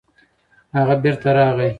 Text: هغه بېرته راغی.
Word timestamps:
هغه 0.77 0.95
بېرته 1.03 1.29
راغی. 1.37 1.69